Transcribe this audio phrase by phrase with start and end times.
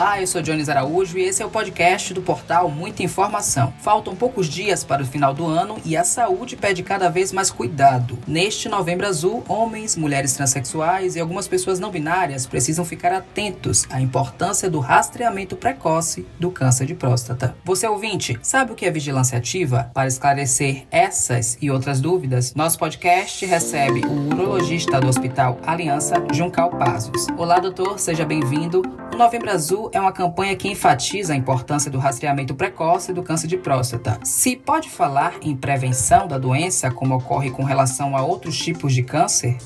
[0.00, 3.70] Olá, eu sou Jones Araújo e esse é o podcast do portal Muita Informação.
[3.82, 7.50] Faltam poucos dias para o final do ano e a saúde pede cada vez mais
[7.50, 8.18] cuidado.
[8.26, 14.00] Neste Novembro Azul, homens, mulheres transexuais e algumas pessoas não binárias precisam ficar atentos à
[14.00, 17.54] importância do rastreamento precoce do câncer de próstata.
[17.62, 19.90] Você ouvinte, sabe o que é vigilância ativa?
[19.92, 26.70] Para esclarecer essas e outras dúvidas, nosso podcast recebe o urologista do Hospital Aliança, Juncal
[26.70, 27.26] Pazos.
[27.36, 28.80] Olá, doutor, seja bem-vindo.
[29.20, 33.58] Novembro Azul é uma campanha que enfatiza a importância do rastreamento precoce do câncer de
[33.58, 34.18] próstata.
[34.24, 39.02] Se pode falar em prevenção da doença, como ocorre com relação a outros tipos de
[39.02, 39.58] câncer?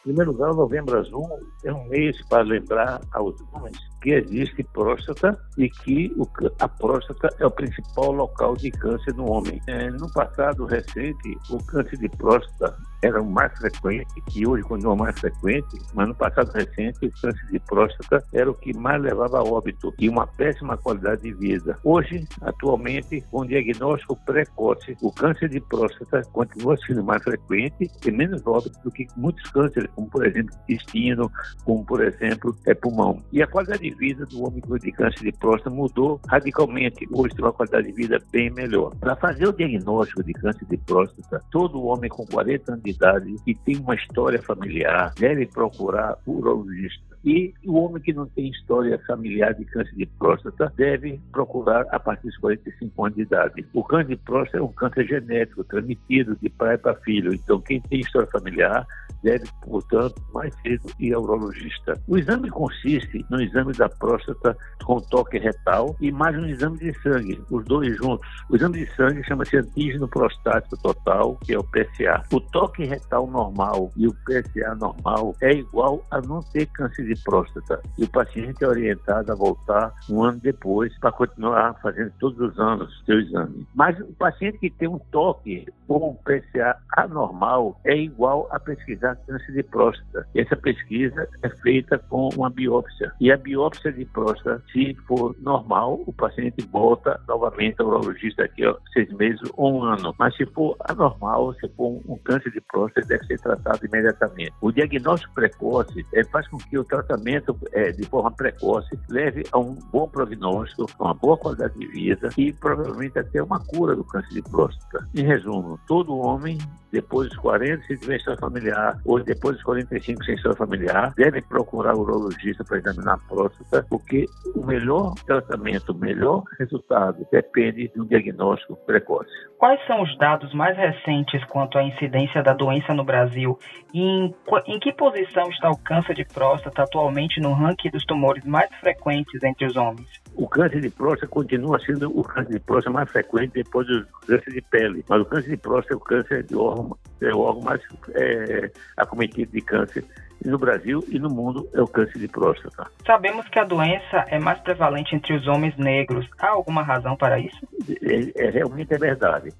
[0.00, 1.28] Em primeiro lugar, Novembro Azul
[1.64, 6.12] é um mês para lembrar aos homens que existe próstata e que
[6.58, 9.60] a próstata é o principal local de câncer no homem.
[9.68, 14.96] É, no passado recente, o câncer de próstata era o mais frequente e hoje continua
[14.96, 19.38] mais frequente, mas no passado recente o câncer de próstata era o que mais levava
[19.38, 21.78] a óbito e uma péssima qualidade de vida.
[21.84, 28.44] Hoje, atualmente, com diagnóstico precoce, o câncer de próstata continua sendo mais frequente e menos
[28.46, 31.30] óbito do que muitos cânceres, como por exemplo intestino,
[31.64, 33.22] como por exemplo é pulmão.
[33.32, 37.06] E a qualidade de vida do homem com câncer de próstata mudou radicalmente.
[37.12, 38.94] Hoje tem uma qualidade de vida bem melhor.
[38.96, 43.36] Para fazer o diagnóstico de câncer de próstata, todo homem com 40 anos de idade
[43.44, 47.06] que tem uma história familiar deve procurar urologista.
[47.24, 51.98] E o homem que não tem história familiar de câncer de próstata deve procurar a
[51.98, 53.66] partir dos 45 anos de idade.
[53.74, 57.34] O câncer de próstata é um câncer genético transmitido de pai para filho.
[57.34, 58.86] Então, quem tem história familiar
[59.26, 62.00] deve, portanto, mais cedo ir ao urologista.
[62.06, 66.94] O exame consiste no exame da próstata com toque retal e mais um exame de
[67.02, 68.24] sangue, os dois juntos.
[68.48, 72.22] O exame de sangue chama-se antígeno prostático total, que é o PSA.
[72.32, 77.20] O toque retal normal e o PSA normal é igual a não ter câncer de
[77.24, 77.82] próstata.
[77.98, 82.56] E o paciente é orientado a voltar um ano depois para continuar fazendo todos os
[82.60, 83.66] anos seu exame.
[83.74, 89.15] Mas o paciente que tem um toque ou um PSA anormal é igual a pesquisar
[89.16, 90.26] câncer de próstata.
[90.34, 93.12] Essa pesquisa é feita com uma biópsia.
[93.20, 98.64] E a biópsia de próstata, se for normal, o paciente volta novamente ao urologista daqui
[98.64, 100.14] a seis meses ou um ano.
[100.18, 104.52] Mas se for anormal, se for um câncer de próstata, deve ser tratado imediatamente.
[104.60, 109.58] O diagnóstico precoce é, faz com que o tratamento é, de forma precoce leve a
[109.58, 114.34] um bom prognóstico, uma boa qualidade de vida e provavelmente até uma cura do câncer
[114.34, 115.06] de próstata.
[115.14, 116.58] Em resumo, todo homem,
[116.92, 121.42] depois dos 40, se tiver história familiar, ou depois dos 45, sem história familiar, deve
[121.42, 127.88] procurar o urologista para examinar a próstata, porque o melhor tratamento, o melhor resultado depende
[127.88, 129.30] de um diagnóstico precoce.
[129.58, 133.58] Quais são os dados mais recentes quanto à incidência da doença no Brasil
[133.92, 134.34] e em,
[134.66, 139.42] em que posição está o câncer de próstata atualmente no ranking dos tumores mais frequentes
[139.42, 140.08] entre os homens?
[140.36, 144.52] O câncer de próstata continua sendo o câncer de próstata mais frequente depois do câncer
[144.52, 147.62] de pele, mas o câncer de próstata é o câncer de órgão, é o órgão
[147.62, 147.80] mais
[148.14, 150.04] é, acometido de câncer
[150.44, 152.86] no Brasil e no mundo é o câncer de próstata.
[153.06, 156.28] Sabemos que a doença é mais prevalente entre os homens negros.
[156.38, 157.66] Há alguma razão para isso?
[158.02, 159.50] É, é realmente é verdade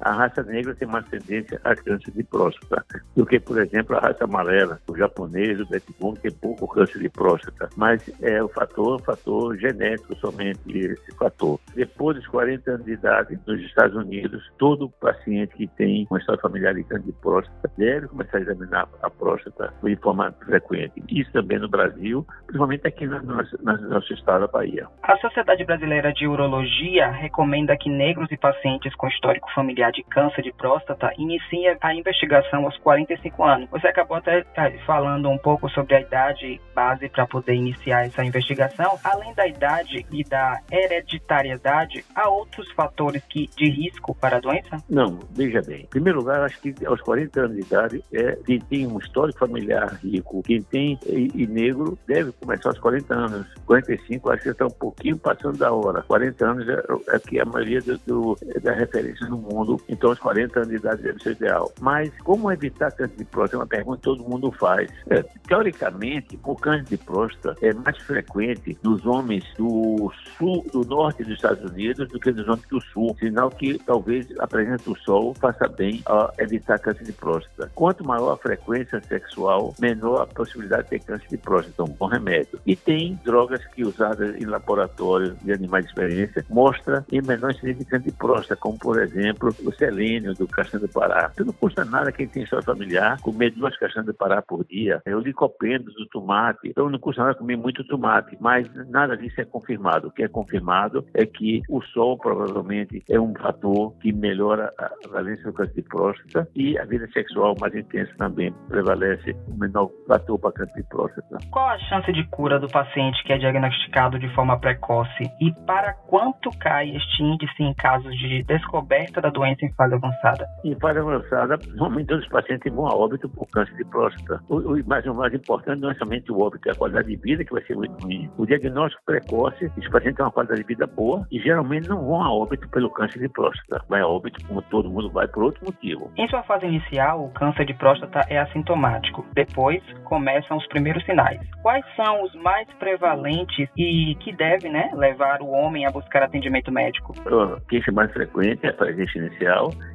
[0.00, 2.84] a raça negra tem mais tendência a câncer de próstata
[3.14, 7.08] do que, por exemplo, a raça amarela, o japonês, o Betibon, tem pouco câncer de
[7.08, 7.68] próstata.
[7.76, 11.58] Mas é o fator, fator genético somente esse fator.
[11.74, 16.40] Depois dos 40 anos de idade, nos Estados Unidos, todo paciente que tem uma história
[16.40, 21.02] familiar de câncer de próstata deve começar a examinar a próstata de forma frequente.
[21.08, 24.88] Isso também no Brasil, principalmente aqui no nosso, no nosso estado da Bahia.
[25.02, 30.42] A Sociedade Brasileira de Urologia recomenda que negros e pacientes com histórico familiar de câncer
[30.42, 33.70] de próstata inicia a investigação aos 45 anos.
[33.70, 38.24] Você acabou até é, falando um pouco sobre a idade base para poder iniciar essa
[38.24, 38.98] investigação.
[39.02, 44.76] Além da idade e da hereditariedade, há outros fatores que, de risco para a doença?
[44.88, 45.82] Não, veja bem.
[45.82, 49.38] Em primeiro lugar, acho que aos 40 anos de idade, é, quem tem um histórico
[49.38, 53.46] familiar rico, quem tem e, e negro, deve começar aos 40 anos.
[53.66, 56.02] 45, acho que está um pouquinho passando da hora.
[56.02, 56.82] 40 anos é,
[57.14, 60.76] é que a maioria do, do, da referência no mundo então os 40 anos de
[60.76, 61.72] idade deve ser ideal.
[61.80, 63.56] Mas como evitar câncer de próstata?
[63.56, 64.90] É uma pergunta que todo mundo faz.
[65.08, 71.22] É, teoricamente, o câncer de próstata é mais frequente nos homens do sul, do norte
[71.22, 74.98] dos Estados Unidos do que nos homens do sul, sinal que talvez a presença do
[74.98, 77.70] sol faça bem a evitar câncer de próstata.
[77.74, 81.72] Quanto maior a frequência sexual, menor a possibilidade de ter câncer de próstata.
[81.74, 82.58] Então, um bom remédio.
[82.66, 87.84] E tem drogas que usadas em laboratórios de animais de experiência mostra em menor incidência
[87.84, 91.30] de câncer de próstata, como por exemplo o selênio do castanha do Pará.
[91.32, 95.00] Isso não custa nada quem tem sua familiar comer duas castanhas do Pará por dia.
[95.04, 96.68] É o licopeno do tomate.
[96.68, 100.08] Então não custa nada comer muito tomate, mas nada disso é confirmado.
[100.08, 104.90] O que é confirmado é que o sol provavelmente é um fator que melhora a
[105.08, 109.90] valência do câncer de próstata e a vida sexual mais intensa também prevalece o menor
[110.06, 111.38] fator para câncer de próstata.
[111.50, 115.92] Qual a chance de cura do paciente que é diagnosticado de forma precoce e para
[116.08, 120.46] quanto cai este índice em casos de descoberta da doença em fase avançada?
[120.64, 124.40] Em fase avançada, normalmente os pacientes vão a óbito por câncer de próstata.
[124.48, 127.16] O, o, mas o mais importante não é somente o óbito, é a qualidade de
[127.16, 128.30] vida que vai ser muito ruim.
[128.36, 132.22] O diagnóstico precoce, os pacientes têm uma qualidade de vida boa e geralmente não vão
[132.22, 133.84] a óbito pelo câncer de próstata.
[133.88, 136.10] Vai a óbito, como todo mundo vai, por outro motivo.
[136.16, 139.24] Em sua fase inicial, o câncer de próstata é assintomático.
[139.34, 141.40] Depois, começam os primeiros sinais.
[141.62, 146.70] Quais são os mais prevalentes e que devem né, levar o homem a buscar atendimento
[146.70, 147.14] médico?
[147.26, 149.45] A queixa mais frequente, a queixa inicial,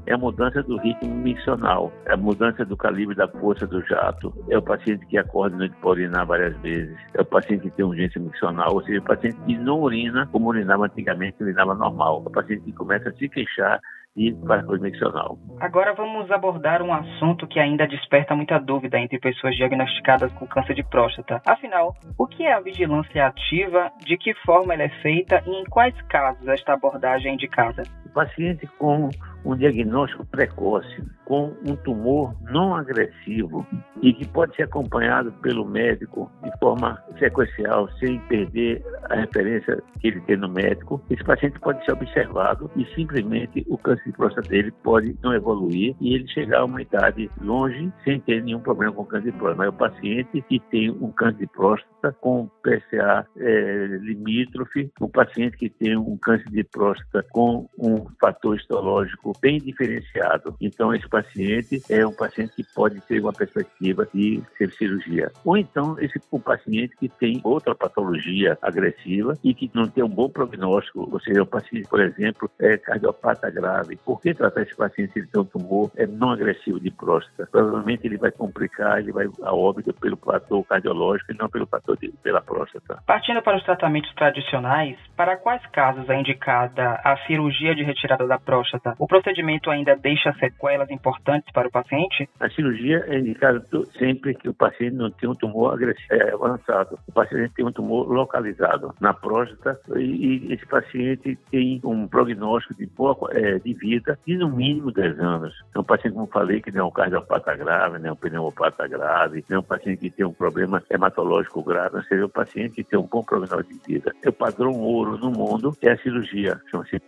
[0.05, 4.33] é a mudança do ritmo missional, é a mudança do calibre da força do jato,
[4.49, 7.75] é o paciente que acorda e não pode urinar várias vezes, é o paciente que
[7.75, 12.23] tem urgência missional, ou seja, o paciente que não urina como urinava antigamente, urinava normal,
[12.25, 13.79] é o paciente que começa a se queixar
[14.15, 15.37] e paraconvencional.
[15.59, 20.73] Agora vamos abordar um assunto que ainda desperta muita dúvida entre pessoas diagnosticadas com câncer
[20.73, 21.41] de próstata.
[21.45, 25.63] Afinal, o que é a vigilância ativa, de que forma ela é feita e em
[25.65, 27.83] quais casos esta abordagem é indicada?
[28.13, 29.09] Paciente com
[29.45, 33.65] um diagnóstico precoce com um tumor não agressivo
[34.01, 40.09] e que pode ser acompanhado pelo médico de forma sequencial, sem perder a referência que
[40.09, 44.49] ele tem no médico, esse paciente pode ser observado e simplesmente o câncer de próstata
[44.49, 48.93] dele pode não evoluir e ele chegar a uma idade longe sem ter nenhum problema
[48.93, 49.57] com câncer de próstata.
[49.57, 55.55] Mas o paciente que tem um câncer de próstata com PSA é, limítrofe, o paciente
[55.55, 60.55] que tem um câncer de próstata com um fator histológico bem diferenciado.
[60.59, 65.31] Então, esse paciente é um paciente que pode ter uma perspectiva de ser cirurgia.
[65.43, 70.09] Ou então, esse um paciente que tem outra patologia agressiva e que não tem um
[70.09, 73.97] bom prognóstico, ou seja, o paciente, por exemplo, é cardiopata grave.
[73.97, 77.47] Por que tratar esse paciente se ele tem um tumor é não agressivo de próstata?
[77.51, 81.97] Provavelmente ele vai complicar, ele vai a óbito pelo fator cardiológico e não pelo fator
[81.97, 83.01] de, pela próstata.
[83.05, 88.39] Partindo para os tratamentos tradicionais, para quais casos é indicada a cirurgia de retirada da
[88.39, 88.95] próstata?
[88.97, 92.29] O procedimento ainda deixa sequelas importantes para o paciente?
[92.39, 93.63] A cirurgia é indicada
[93.97, 95.77] sempre que o paciente não tem um tumor
[96.09, 96.97] é, avançado.
[97.07, 102.85] O paciente tem um tumor localizado na próstata e, esse paciente tem um prognóstico de
[102.87, 105.53] boa é, de vida de no mínimo 10 anos.
[105.75, 108.87] É um paciente, como falei, que não é um cardiopata grave, não é um pneumopata
[108.87, 112.75] grave, não é um paciente que tem um problema hematológico grave, ou seja, um paciente
[112.75, 114.13] que tem um bom prognóstico de vida.
[114.23, 116.99] É o padrão ouro no mundo é a cirurgia, chama-se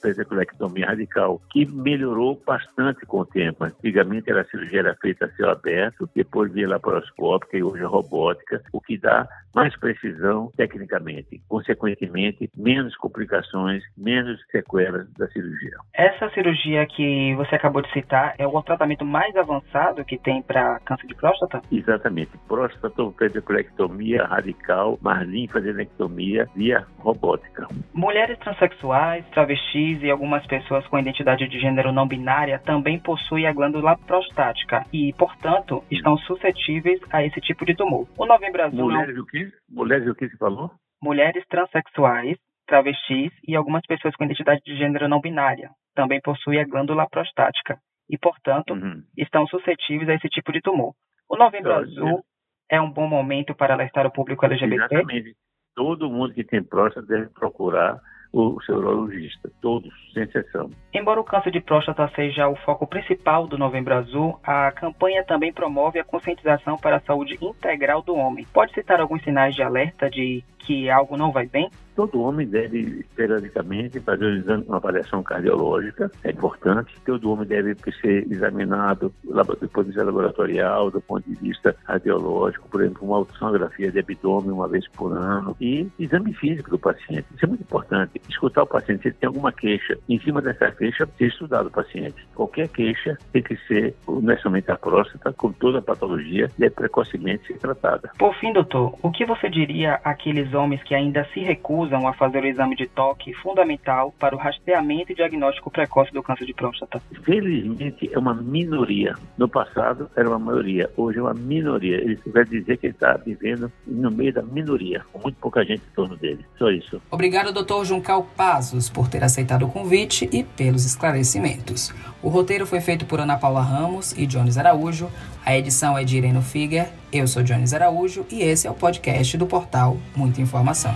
[0.00, 3.64] prostatopesectomia radical que melhorou bastante com o tempo.
[3.64, 8.62] Antigamente a cirurgia era feita a céu aberto, depois via laparoscópica e hoje a robótica,
[8.72, 11.42] o que dá mais precisão tecnicamente.
[11.48, 15.76] Consequentemente, menos complicações, menos sequelas da cirurgia.
[15.92, 20.78] Essa cirurgia que você acabou de citar é o tratamento mais avançado que tem para
[20.80, 21.60] câncer de próstata?
[21.70, 22.30] Exatamente.
[22.46, 27.66] Prostatopediculectomia radical, mais linfadenectomia via robótica.
[27.92, 33.52] Mulheres transexuais, travestis e algumas pessoas com identidade de gênero não binária também possuem a
[33.52, 38.06] glândula prostática e, portanto, estão suscetíveis a esse tipo de tumor.
[38.18, 38.90] O Novembro Azul...
[38.90, 39.48] Mulheres o quê?
[39.68, 40.70] Mulheres o que você falou?
[41.02, 46.64] Mulheres transexuais, travestis e algumas pessoas com identidade de gênero não binária também possuem a
[46.64, 47.78] glândula prostática
[48.08, 49.02] e, portanto, uhum.
[49.16, 50.94] estão suscetíveis a esse tipo de tumor.
[51.28, 52.24] O Novembro Azul
[52.70, 54.94] é um bom momento para alertar o público LGBT?
[54.94, 55.36] Exatamente.
[55.74, 58.00] Todo mundo que tem próstata deve procurar
[58.32, 60.70] o seu urologista, todos, sem exceção.
[60.92, 65.52] Embora o câncer de próstata seja o foco principal do Novembro Azul, a campanha também
[65.52, 68.46] promove a conscientização para a saúde integral do homem.
[68.52, 71.70] Pode citar alguns sinais de alerta de que algo não vai bem?
[71.96, 76.94] Todo homem deve, periodicamente, fazer um uma avaliação cardiológica, é importante.
[77.04, 82.68] Todo homem deve ser examinado do ponto de vista laboratorial, do ponto de vista radiológico,
[82.68, 87.26] por exemplo, uma ultrassonografia de abdômen uma vez por ano e exame físico do paciente.
[87.34, 88.20] Isso é muito importante.
[88.28, 91.70] Escutar o paciente, se ele tem alguma queixa, em cima dessa queixa, ser estudado o
[91.70, 92.26] paciente.
[92.34, 96.74] Qualquer queixa tem que ser, não é somente a próstata, com toda a patologia, deve
[96.74, 98.10] precocemente ser tratada.
[98.18, 102.42] Por fim, doutor, o que você diria àqueles homens que ainda se recusam a fazer
[102.42, 107.02] o exame de toque fundamental para o rastreamento e diagnóstico precoce do câncer de próstata?
[107.24, 109.14] Felizmente é uma minoria.
[109.36, 112.02] No passado era uma maioria, hoje é uma minoria.
[112.10, 115.82] Isso quer dizer que ele está vivendo no meio da minoria, com muito pouca gente
[115.82, 116.44] em torno dele.
[116.58, 117.02] Só isso.
[117.10, 121.92] Obrigado, doutor Juncal Pazos, por ter aceitado o convite e pela pelos esclarecimentos.
[122.22, 125.10] O roteiro foi feito por Ana Paula Ramos e Jones Araújo.
[125.44, 126.90] A edição é de Irene Figuer.
[127.12, 130.94] Eu sou Jones Araújo e esse é o podcast do portal Muita Informação.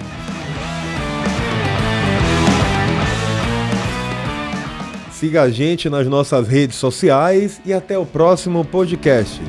[5.11, 9.40] Siga a gente nas nossas redes sociais e até o próximo podcast.